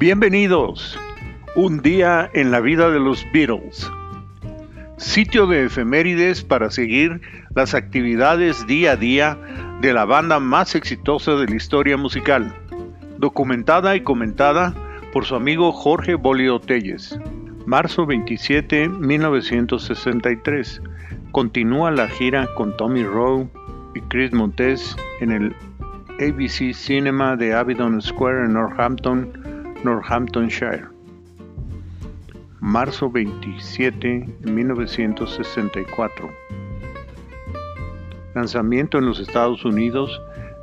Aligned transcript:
Bienvenidos. 0.00 0.98
Un 1.56 1.82
día 1.82 2.30
en 2.32 2.50
la 2.50 2.60
vida 2.60 2.88
de 2.88 2.98
los 2.98 3.26
Beatles. 3.34 3.86
Sitio 4.96 5.46
de 5.46 5.66
efemérides 5.66 6.42
para 6.42 6.70
seguir 6.70 7.20
las 7.54 7.74
actividades 7.74 8.66
día 8.66 8.92
a 8.92 8.96
día 8.96 9.36
de 9.82 9.92
la 9.92 10.06
banda 10.06 10.40
más 10.40 10.74
exitosa 10.74 11.32
de 11.32 11.48
la 11.48 11.54
historia 11.54 11.98
musical. 11.98 12.50
Documentada 13.18 13.94
y 13.94 14.00
comentada 14.00 14.72
por 15.12 15.26
su 15.26 15.34
amigo 15.34 15.70
Jorge 15.70 16.14
Bolio 16.14 16.60
Telles. 16.60 17.20
Marzo 17.66 18.06
27, 18.06 18.88
1963. 18.88 20.80
Continúa 21.30 21.90
la 21.90 22.08
gira 22.08 22.48
con 22.54 22.74
Tommy 22.78 23.04
Rowe 23.04 23.50
y 23.94 24.00
Chris 24.08 24.32
Montes 24.32 24.96
en 25.20 25.30
el 25.30 25.54
ABC 26.20 26.72
Cinema 26.72 27.36
de 27.36 27.52
Abingdon 27.52 28.00
Square 28.00 28.46
en 28.46 28.54
Northampton, 28.54 29.59
Northamptonshire. 29.84 30.88
Marzo 32.60 33.08
27, 33.10 34.26
1964. 34.42 36.30
Lanzamiento 38.34 38.98
en 38.98 39.06
los 39.06 39.18
Estados 39.18 39.64
Unidos 39.64 40.20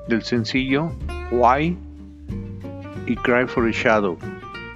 del 0.07 0.21
sencillo 0.21 0.91
Why 1.31 1.77
y 3.07 3.15
Cry 3.15 3.47
for 3.47 3.67
a 3.67 3.71
Shadow 3.71 4.17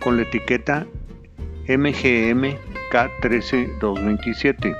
con 0.04 0.18
la 0.18 0.24
etiqueta 0.24 0.86
MGM 1.68 2.58
K13 2.92 3.80
227 3.80 4.76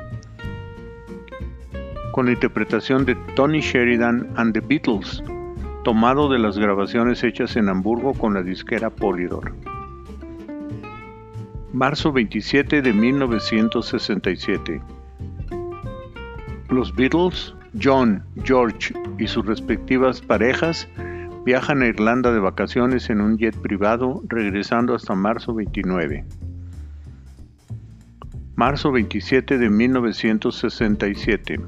con 2.12 2.26
la 2.26 2.34
interpretación 2.34 3.06
de 3.06 3.16
Tony 3.36 3.62
Sheridan 3.62 4.34
and 4.36 4.54
the 4.54 4.60
Beatles 4.60 5.24
tomado 5.84 6.30
de 6.30 6.38
las 6.38 6.58
grabaciones 6.58 7.24
hechas 7.24 7.56
en 7.56 7.70
Hamburgo 7.70 8.14
con 8.14 8.34
la 8.34 8.44
disquera 8.44 8.90
Polydor. 8.90 9.54
Marzo 11.74 12.12
27 12.12 12.82
de 12.82 12.94
1967. 12.94 14.82
Los 16.70 16.94
Beatles, 16.96 17.56
John, 17.82 18.24
George 18.44 18.94
y 19.18 19.28
sus 19.28 19.46
respectivas 19.46 20.22
parejas 20.22 20.88
viajan 21.46 21.82
a 21.82 21.88
Irlanda 21.88 22.32
de 22.32 22.40
vacaciones 22.40 23.10
en 23.10 23.22
un 23.22 23.38
jet 23.38 23.58
privado 23.58 24.22
regresando 24.28 24.94
hasta 24.94 25.16
marzo 25.16 25.54
29. 25.54 26.26
Marzo 28.56 28.92
27 28.92 29.58
de 29.58 29.70
1967. 29.70 31.60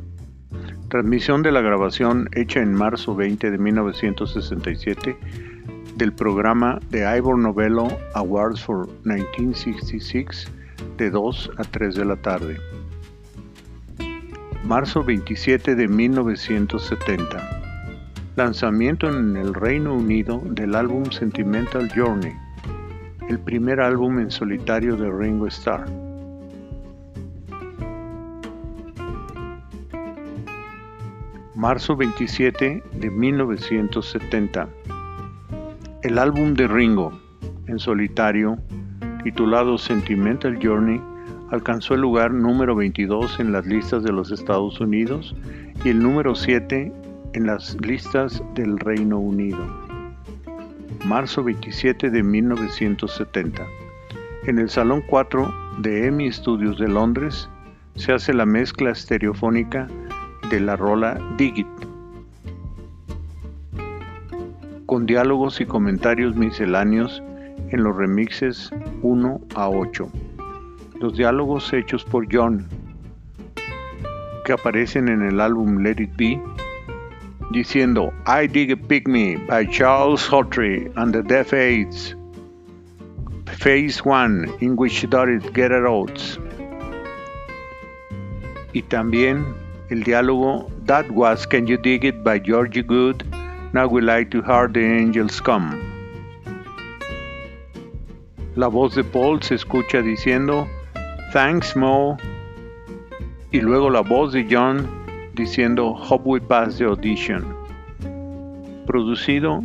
Transmisión 0.94 1.41
de 1.41 1.52
la 1.52 1.61
grabación 1.61 2.30
hecha 2.33 2.59
en 2.59 2.72
marzo 2.72 3.16
20 3.16 3.49
de 3.49 3.58
1967 3.58 5.17
del 5.95 6.13
programa 6.13 6.80
The 6.91 7.17
Ivor 7.17 7.39
Novello 7.39 7.88
Awards 8.13 8.61
for 8.63 8.88
1966 9.03 10.52
de 10.97 11.09
2 11.09 11.52
a 11.58 11.63
3 11.63 11.95
de 11.95 12.05
la 12.05 12.16
tarde. 12.17 12.58
Marzo 14.66 15.03
27 15.03 15.73
de 15.73 15.88
1970. 15.88 17.61
Lanzamiento 18.35 19.09
en 19.09 19.35
el 19.35 19.55
Reino 19.55 19.95
Unido 19.95 20.44
del 20.45 20.75
álbum 20.75 21.05
Sentimental 21.05 21.89
Journey, 21.95 22.33
el 23.30 23.39
primer 23.39 23.80
álbum 23.80 24.19
en 24.19 24.30
solitario 24.30 24.95
de 24.95 25.09
Ringo 25.11 25.47
Starr. 25.47 26.02
Marzo 31.64 31.95
27 31.95 32.83
de 32.92 33.09
1970. 33.09 34.67
El 36.02 36.19
álbum 36.19 36.56
de 36.56 36.67
Ringo, 36.67 37.17
en 37.67 37.79
solitario, 37.79 38.57
titulado 39.24 39.78
Sentimental 39.78 40.59
Journey, 40.62 41.00
alcanzó 41.52 41.94
el 41.94 42.02
lugar 42.02 42.34
número 42.34 42.75
22 42.75 43.40
en 43.40 43.53
las 43.53 43.66
listas 43.66 44.03
de 44.03 44.12
los 44.12 44.29
Estados 44.29 44.81
Unidos 44.81 45.34
y 45.85 45.90
el 45.91 46.00
número 46.00 46.35
7 46.35 46.91
en 47.31 47.47
las 47.47 47.78
listas 47.79 48.44
del 48.56 48.78
Reino 48.79 49.18
Unido. 49.18 49.66
Marzo 51.06 51.46
27 51.46 52.09
de 52.09 52.23
1970. 52.23 53.66
En 54.47 54.59
el 54.59 54.69
Salón 54.69 55.02
4 55.07 55.53
de 55.78 56.07
EMI 56.07 56.29
Studios 56.29 56.78
de 56.78 56.90
Londres 56.90 57.47
se 57.96 58.12
hace 58.12 58.34
la 58.34 58.46
mezcla 58.46 58.91
estereofónica 58.91 59.88
de 60.53 60.59
la 60.59 60.75
rola 60.75 61.19
Digit, 61.36 61.66
con 64.86 65.08
diálogos 65.08 65.59
y 65.59 65.66
comentarios 65.66 66.36
misceláneos 66.36 67.24
en 67.72 67.84
los 67.84 67.97
remixes 67.97 68.69
1 69.02 69.41
a 69.56 69.69
8. 69.69 70.12
Los 71.00 71.18
diálogos 71.18 71.74
hechos 71.74 72.03
por 72.06 72.28
John, 72.31 72.68
que 74.46 74.53
aparecen 74.53 75.08
en 75.08 75.24
el 75.24 75.41
álbum 75.41 75.80
Let 75.80 76.00
It 76.00 76.16
Be, 76.18 76.40
diciendo 77.50 78.14
I 78.28 78.47
Dig 78.47 78.74
a 78.74 78.75
Pygmy 78.75 79.38
by 79.47 79.68
Charles 79.72 80.30
Hawtrey 80.31 80.91
and 80.96 81.14
the 81.14 81.24
Deaf 81.24 81.52
Aids. 81.52 82.16
Phase 83.47 84.06
1 84.06 84.58
in 84.59 84.75
which 84.75 85.09
Doris 85.09 85.44
out. 85.47 86.40
Y 88.74 88.81
también 88.84 89.46
el 89.93 90.03
diálogo 90.03 90.71
That 90.87 91.05
Was 91.11 91.45
Can 91.45 91.67
You 91.67 91.77
Dig 91.77 92.03
It 92.03 92.23
by 92.23 92.39
Georgie 92.39 92.81
Good, 92.81 93.23
Now 93.73 93.87
We 93.87 94.01
Like 94.01 94.31
to 94.31 94.41
Hear 94.41 94.67
the 94.67 94.83
Angels 94.83 95.39
Come. 95.39 95.79
La 98.55 98.67
voz 98.67 98.95
de 98.95 99.03
Paul 99.03 99.39
se 99.43 99.53
escucha 99.53 100.01
diciendo 100.01 100.67
Thanks 101.31 101.75
Mo 101.75 102.17
y 103.51 103.61
luego 103.61 103.91
la 103.91 104.01
voz 104.01 104.33
de 104.33 104.47
John 104.49 104.89
diciendo 105.35 105.93
Hope 105.93 106.23
We 106.25 106.41
Pass 106.41 106.79
the 106.79 106.85
Audition. 106.85 107.55
Producido 108.87 109.63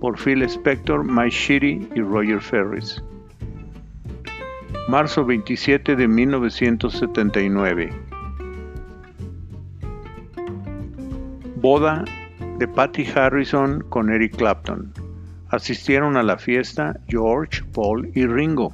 por 0.00 0.18
Phil 0.18 0.42
Spector, 0.42 1.02
Mike 1.02 1.30
Shitty 1.30 1.88
y 1.94 2.00
Roger 2.02 2.42
Ferris. 2.42 3.02
Marzo 4.88 5.24
27 5.24 5.96
de 5.96 6.06
1979. 6.06 8.05
Boda 11.66 12.04
de 12.58 12.68
Patty 12.68 13.04
Harrison 13.12 13.82
con 13.88 14.12
Eric 14.12 14.36
Clapton. 14.36 14.92
Asistieron 15.48 16.16
a 16.16 16.22
la 16.22 16.38
fiesta 16.38 17.00
George, 17.08 17.64
Paul 17.74 18.08
y 18.14 18.24
Ringo 18.24 18.72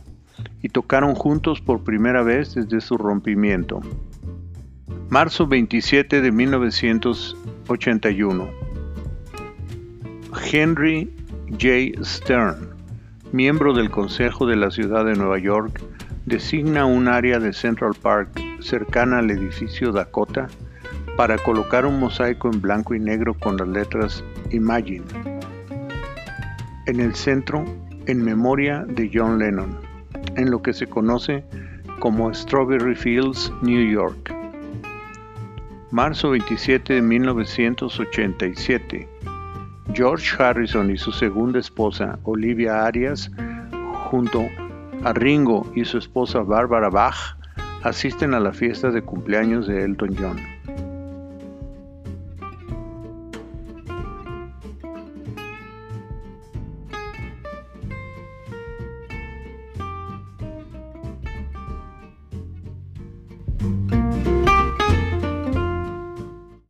y 0.61 0.69
tocaron 0.69 1.15
juntos 1.15 1.63
por 1.63 1.85
primera 1.85 2.23
vez 2.23 2.55
desde 2.55 2.83
su 2.83 2.99
rompimiento. 2.99 3.81
Marzo 5.09 5.47
27 5.47 6.21
de 6.21 6.33
1981. 6.33 8.51
Henry 10.53 11.11
J. 11.49 12.05
Stern, 12.05 12.75
miembro 13.33 13.73
del 13.73 13.91
Consejo 13.91 14.45
de 14.45 14.57
la 14.57 14.71
Ciudad 14.71 15.07
de 15.07 15.15
Nueva 15.15 15.39
York, 15.39 15.81
designa 16.27 16.85
un 16.85 17.09
área 17.09 17.39
de 17.39 17.55
Central 17.55 17.95
Park 18.03 18.39
cercana 18.61 19.21
al 19.21 19.31
edificio 19.31 19.93
Dakota 19.93 20.49
para 21.17 21.39
colocar 21.39 21.87
un 21.87 22.01
mosaico 22.01 22.51
en 22.51 22.61
blanco 22.61 22.95
y 22.95 23.01
negro 23.01 23.35
con 23.35 23.57
las 23.57 23.69
letras 23.69 24.25
Imagine. 24.51 25.05
En 26.87 26.99
el 27.01 27.15
centro, 27.15 27.65
en 28.07 28.25
memoria 28.25 28.85
de 28.89 29.11
John 29.13 29.39
Lennon, 29.39 29.79
en 30.37 30.51
lo 30.51 30.63
que 30.63 30.73
se 30.73 30.87
conoce 30.87 31.45
como 32.01 32.33
Strawberry 32.35 32.97
Fields, 32.97 33.53
New 33.63 33.91
York. 33.91 34.35
Marzo 35.91 36.31
27 36.31 36.95
de 36.95 37.03
1987. 37.03 39.09
George 39.93 40.43
Harrison 40.43 40.91
y 40.91 40.97
su 40.97 41.13
segunda 41.13 41.59
esposa, 41.59 42.19
Olivia 42.25 42.87
Arias, 42.87 43.31
junto 44.11 44.47
a 45.05 45.13
Ringo 45.13 45.71
y 45.75 45.85
su 45.85 45.99
esposa 45.99 46.41
Barbara 46.41 46.89
Bach, 46.89 47.37
asisten 47.83 48.33
a 48.33 48.41
la 48.41 48.53
fiesta 48.53 48.91
de 48.91 49.03
cumpleaños 49.03 49.67
de 49.67 49.85
Elton 49.85 50.17
John. 50.19 50.52